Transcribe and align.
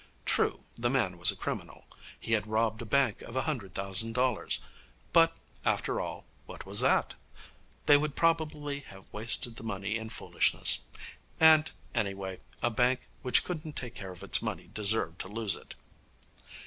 True, 0.25 0.63
the 0.75 0.89
man 0.89 1.19
was 1.19 1.29
a 1.29 1.35
criminal. 1.35 1.85
He 2.19 2.33
had 2.33 2.47
robbed 2.47 2.81
a 2.81 2.87
bank 2.87 3.21
of 3.21 3.35
a 3.35 3.43
hundred 3.43 3.75
thousand 3.75 4.13
dollars. 4.13 4.59
But, 5.13 5.37
after 5.63 5.99
all, 6.01 6.25
what 6.47 6.65
was 6.65 6.79
that? 6.79 7.13
They 7.85 7.97
would 7.97 8.15
probably 8.15 8.79
have 8.79 9.13
wasted 9.13 9.57
the 9.57 9.63
money 9.63 9.97
in 9.97 10.09
foolishness. 10.09 10.85
And, 11.39 11.69
anyway, 11.93 12.39
a 12.63 12.71
bank 12.71 13.09
which 13.21 13.43
couldn't 13.43 13.75
take 13.75 13.93
care 13.93 14.11
of 14.11 14.23
its 14.23 14.41
money 14.41 14.71
deserved 14.73 15.19
to 15.21 15.27
lose 15.27 15.55
it. 15.55 15.75